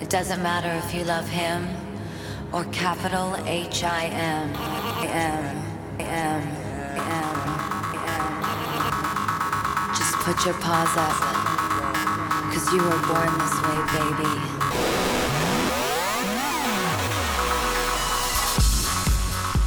[0.00, 1.68] It doesn't matter if you love him
[2.52, 4.48] or capital H I M
[5.04, 5.44] M
[5.98, 6.42] M
[6.88, 7.20] M
[7.94, 8.34] M.
[9.94, 11.12] Just put your paws up,
[12.50, 14.40] cause you were born this way, baby.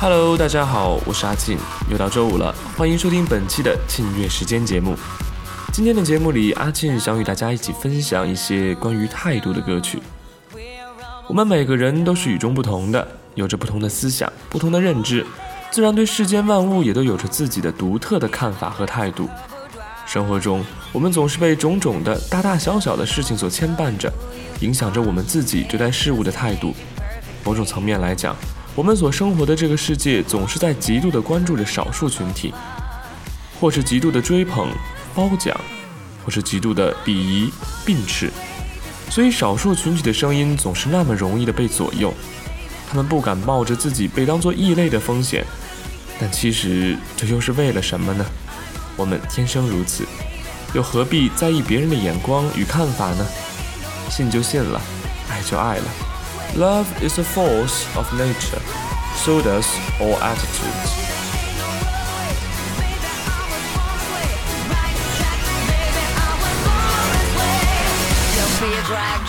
[0.01, 1.59] Hello，大家好，我是阿庆，
[1.91, 4.97] 又到周五了，欢迎收听本期的庆月时间节目。
[5.71, 10.01] 今天的节目里，阿庆想与大家一起分享一些关于态度的歌曲。
[11.27, 15.25] 我们每个人都是与众不同的，有着不同的思想、不同的认知，
[15.71, 19.29] 自然对世间万物也都有着自己的独特的看法和态度。
[20.05, 24.11] 生活中，我们总是被种种的大大小小的事情所牵绊着，
[24.59, 26.75] 影响着我们自己对待事物的态度。
[27.45, 28.35] 某种层面来讲，
[28.75, 32.53] 我们所生活的这个世界总是在极度的关注着少数群体，
[33.61, 34.67] 或是极度的追捧。
[35.15, 35.55] 褒奖，
[36.25, 37.51] 或是极度的鄙夷、
[37.85, 38.31] 并斥，
[39.09, 42.13] 所以少数群体的声音总是那么容易的被左右。
[42.89, 45.45] 他们不敢冒着自己被当作异类的风险，
[46.19, 48.25] 但其实这又是为了什么呢？
[48.95, 50.05] 我们天生如此，
[50.73, 53.25] 又何必在意别人的眼光与看法呢？
[54.09, 54.79] 信就信了，
[55.29, 55.83] 爱就爱了。
[56.55, 58.61] Love is a force of nature,
[59.15, 59.65] so does
[59.99, 61.12] all attitudes.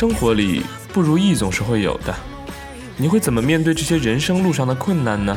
[0.00, 0.62] 生活里
[0.94, 2.14] 不如意总是会有的，
[2.96, 5.36] 你会怎么面对这些人生路上的困难呢？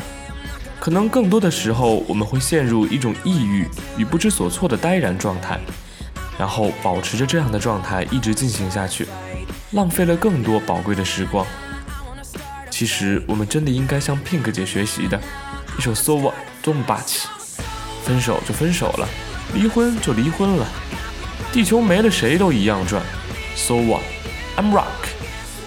[0.79, 5.59] 可能更多的时候，我们会陷入一种抑郁与不知所措的呆然状态，
[6.40, 9.06] 然后保持着这样的状态一直进行下去，
[9.72, 11.45] 浪费了更多宝贵的时光。
[12.72, 15.19] 其实，我们真的应该向 Pink 姐学习的，
[15.78, 17.28] 一首 So What 多么霸气！
[18.06, 19.09] 分手就分手了，
[19.53, 20.66] 离婚就离婚了，
[21.51, 23.03] 地球没了谁都一样转。
[23.57, 24.01] So what?
[24.55, 24.85] I'm rock，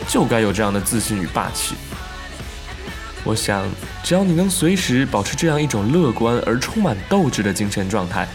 [0.09, 1.75] 就该有这样的自信与霸气。
[3.25, 3.67] 我想，
[4.05, 8.29] 只要你能随时保持这样一种乐观而充满斗志的精神状态，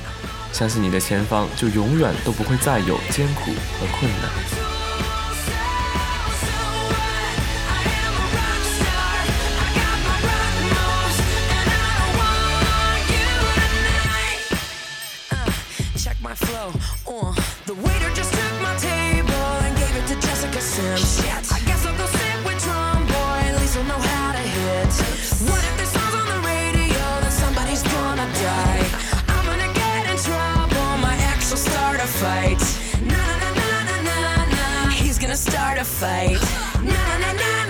[0.51, 4.29] 相信你的前方就永远都不会再有艰苦和困难。
[15.95, 16.73] check my flow.
[17.07, 17.33] Uh,
[17.67, 19.60] the waiter just took my table
[20.01, 21.19] it to Jessica Sims.
[21.51, 24.93] I guess I'll go sit with Drum Boy, at least I'll know how to hit.
[25.49, 27.03] What if this song's on the radio?
[27.21, 28.85] Then somebody's gonna die.
[29.27, 30.97] I'm gonna get in trouble.
[31.05, 32.61] My ex will start a fight.
[33.05, 34.89] Na na na na na na.
[34.91, 36.41] He's gonna start a fight.
[36.83, 37.60] Na na na na.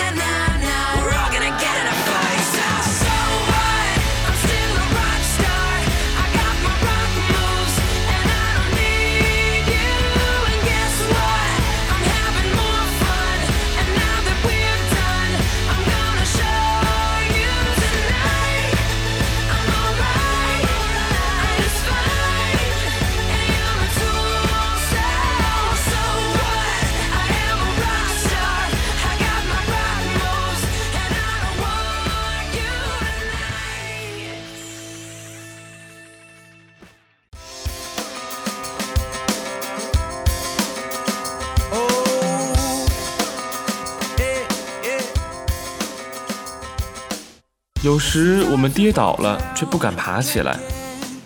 [47.83, 50.55] 有时我们跌倒了，却不敢爬起来；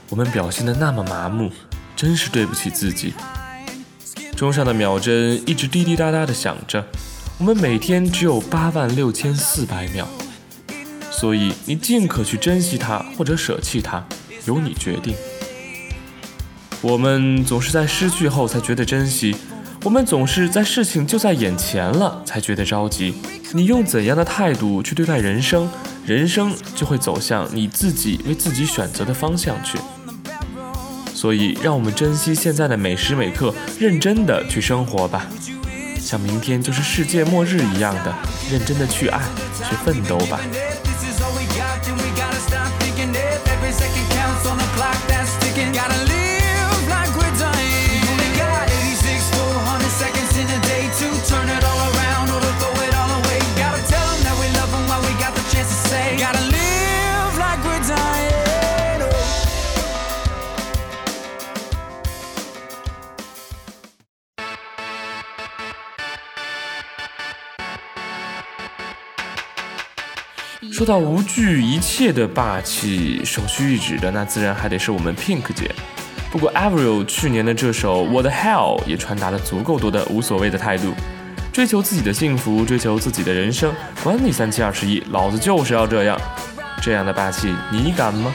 [0.10, 1.52] 我们表现得那么麻木，
[1.98, 3.14] 真是对不起自己。
[4.38, 6.86] 钟上的秒针一直滴滴答答地响着，
[7.38, 10.08] 我们每天只有八万六千四百秒，
[11.12, 14.02] 所以你尽可去珍惜它或者舍弃它，
[14.46, 15.14] 由你决定。
[16.80, 19.36] 我们总是在失去后才觉得珍惜，
[19.84, 23.14] 我们总是在事情就在眼前了才觉得着急。
[23.52, 25.70] 你用怎样的态度去对待人生，
[26.06, 29.78] 人生就会走向你自己为自己选择的方向去。
[31.14, 35.26] 所以，让我们珍惜现在的每时每刻，认真的去生活吧，
[36.00, 38.14] 像明天就是世界末日一样的
[38.52, 39.20] 认真的去爱，
[39.68, 40.40] 去奋斗吧。
[40.84, 41.20] This is
[70.72, 75.74] 说到无惧一切的霸气，首屈一指的那自然还得是我们 Pink 姐。
[76.32, 80.94] 不过 Avril 去年的这首《What Hell》也传达了足够多的无所谓的态度，
[81.54, 83.74] 追求自己的幸福，追求自己的人生，
[84.04, 86.20] 管你三七二十一，老子就是要这样。
[86.82, 88.32] 这样的霸气，你敢吗？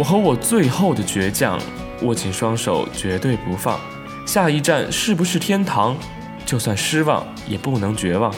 [0.00, 1.60] 我和我最后的倔强，
[2.00, 3.78] 握紧双手，绝对不放。
[4.24, 5.94] 下一站是不是天堂？
[6.46, 8.34] 就算失望，也不能绝望。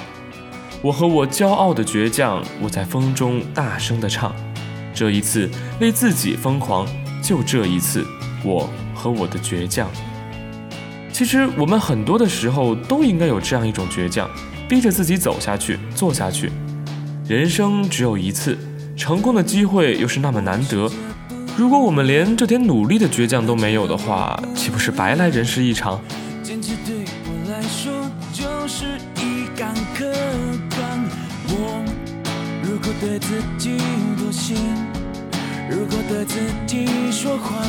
[0.83, 4.35] 我和我骄傲的倔强，我在风中大声的唱。
[4.93, 5.49] 这一次
[5.79, 6.85] 为自己疯狂，
[7.23, 8.05] 就这一次，
[8.43, 9.89] 我和我的倔强。
[11.13, 14.29] 其实我们很多的时候都应该有这样一种倔强，
[14.69, 16.51] 逼着自己走下去，做下去。
[17.29, 18.59] 人生只有一次，
[18.97, 20.91] 成功的机会又是那么难得。
[21.57, 26.01] 如果我们连这点努力的倔强都没有的话，岂不是白来人世一场？
[26.43, 30.11] 坚持对我来说就是一杆客
[30.75, 31.05] 观。
[31.49, 31.85] 我
[32.63, 33.77] 如果对自己
[34.17, 34.55] 妥协，
[35.71, 37.63] 如果对自己说谎，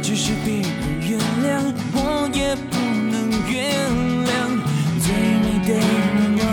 [0.00, 0.70] 即使别人
[1.00, 2.76] 原谅，我也不
[3.10, 3.54] 能原
[4.24, 4.30] 谅。
[5.00, 6.46] 最美的愿望，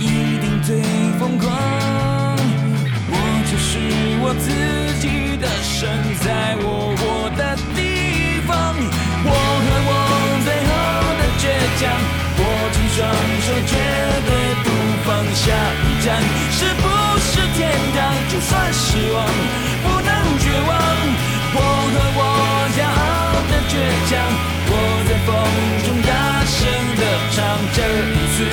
[0.00, 0.02] 一
[0.40, 0.80] 定最
[1.18, 1.61] 疯狂。
[4.24, 4.46] 我自
[5.02, 5.90] 己的神，
[6.22, 8.54] 在我活的地方。
[9.26, 9.90] 我和我
[10.46, 10.70] 最后
[11.18, 11.50] 的倔
[11.82, 11.90] 强，
[12.38, 13.02] 握紧双
[13.42, 13.74] 手，绝
[14.22, 14.30] 对
[14.62, 14.70] 不
[15.02, 15.10] 放。
[15.34, 16.22] 下一站
[16.54, 16.86] 是不
[17.18, 17.66] 是天
[17.98, 18.14] 堂？
[18.30, 19.26] 就算失望，
[19.82, 20.70] 不能绝望。
[21.54, 21.58] 我
[21.90, 22.22] 和我
[22.78, 23.74] 骄傲的倔
[24.06, 24.10] 强，
[24.70, 25.34] 我在风
[25.82, 26.56] 中大声
[26.94, 27.02] 的
[27.34, 27.58] 唱。
[27.74, 28.46] 这一次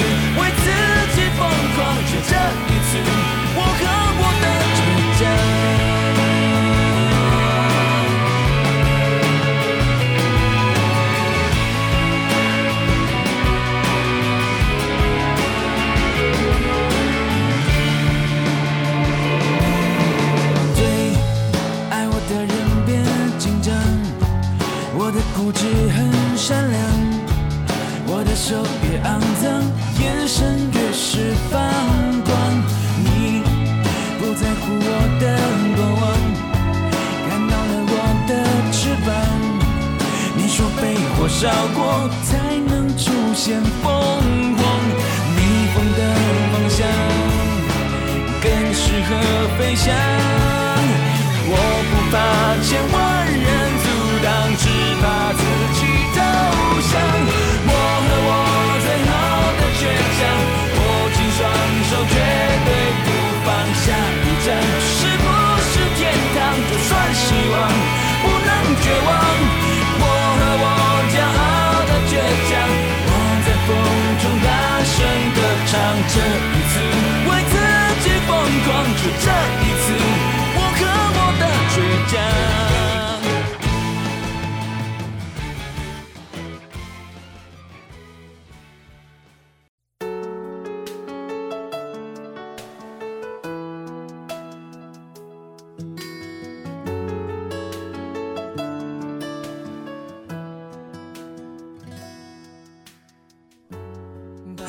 [41.29, 42.33] 被火烧过才
[42.67, 43.91] 能出现凤
[44.55, 44.63] 凰，
[45.35, 45.39] 逆
[45.73, 45.99] 风的
[46.51, 46.87] 方向。
[48.41, 49.09] 更适合
[49.57, 49.93] 飞翔。
[51.51, 51.53] 我
[51.89, 52.13] 不怕
[52.63, 52.97] 千万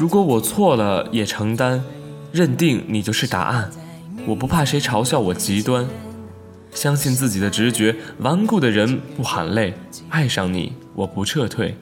[0.00, 1.85] 如果我错了，也承担，
[2.33, 3.71] 认定你就是答案。
[4.26, 5.87] 我不怕谁嘲笑我极端，
[6.73, 7.95] 相信自己的直觉。
[8.21, 9.75] 顽固的人不喊累，
[10.09, 11.76] 爱上你我不撤退。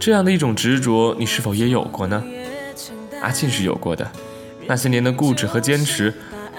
[0.00, 2.20] 这样的一种执着，你是否也有过呢？
[3.22, 4.10] 阿庆是有过的。
[4.66, 6.12] 那些年的固执和坚持，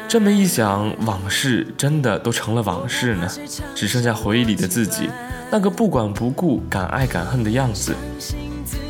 [0.07, 3.29] 这么一想，往事真的都成了往事呢，
[3.75, 5.09] 只剩下回忆里的自己，
[5.51, 7.93] 那个不管不顾、敢爱敢恨的样子。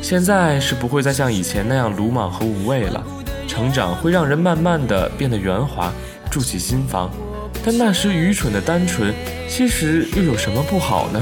[0.02, 3.04] 现在是不会再像以前那样鲁莽和无畏了。
[3.46, 5.92] 成长会让人慢慢的变得圆滑，
[6.30, 7.10] 筑起心房，
[7.64, 9.14] 但那时愚蠢的单纯，
[9.48, 11.20] 其实又有什么不好呢？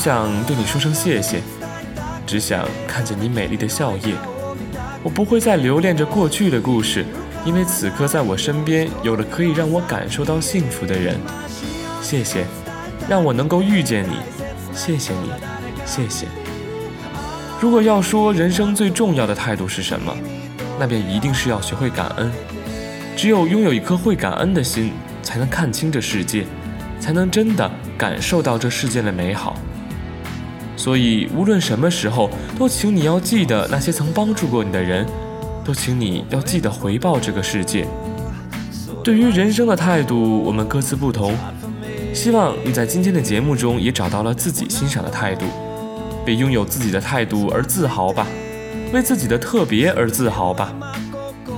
[0.00, 1.42] 想对你说声谢谢，
[2.26, 4.14] 只想看见你美丽的笑靥。
[5.02, 7.04] 我不会再留恋着过去的故事，
[7.44, 11.20] 因为此刻在我身边有了可以让我感受到幸福的人。
[12.00, 12.46] 谢谢，
[13.10, 14.14] 让我能够遇见你。
[14.74, 15.30] 谢谢你，
[15.84, 16.26] 谢谢。
[17.60, 20.16] 如果要说人生最重要的态度是什么，
[20.78, 22.32] 那便一定是要学会感恩。
[23.14, 26.46] 只有拥有一颗会感恩的心，才能看清这世界，
[26.98, 29.58] 才能真的感受到这世界的美好。
[30.80, 35.06] 所以，无论什么时候，都请你要记得那些曾帮助过你的人，
[35.62, 37.86] 都请你要记得回报这个世界。
[39.04, 41.36] 对于人生的态度，我们各自不同。
[42.14, 45.44] 希望你在今天的节目中也找到了自己欣赏的态度，
[46.26, 48.26] 为拥有自己的态度而自豪吧，
[48.90, 50.72] 为自己的特别而自豪吧。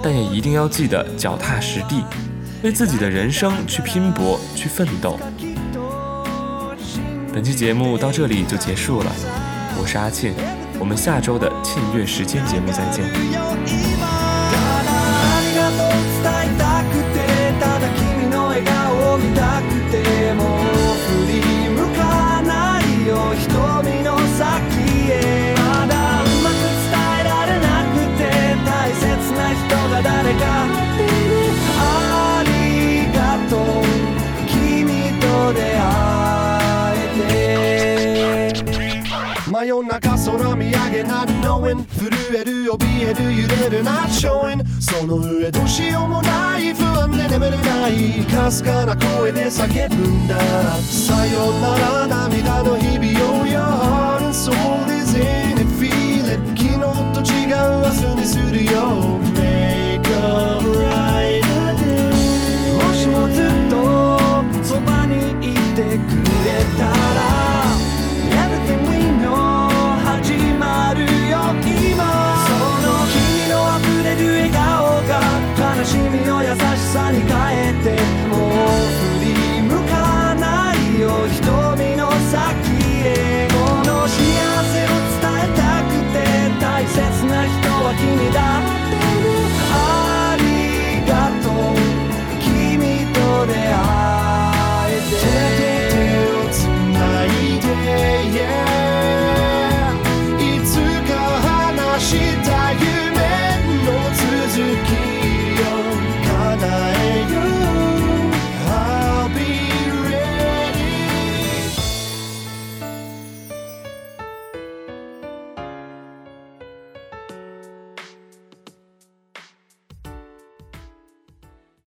[0.02, 2.02] 但也一定要记得脚踏实地，
[2.64, 5.16] 为自己的人生去拼搏、去奋斗。
[7.32, 9.10] 本期节目到这里就结束了，
[9.80, 10.34] 我是阿庆，
[10.78, 14.21] 我们下周的庆月时间节目再见。
[39.62, 50.36] 真夜中空見上げ Not knowing 震える怯える揺れる Not showing その上どうしようもない不安で眠れないかすかな声で叫ぶんだ。
[50.80, 54.52] さよなら涙の日々を Your heart and soul
[54.90, 56.80] is in it feel it 昨日
[57.12, 59.31] と違う明日にするよ。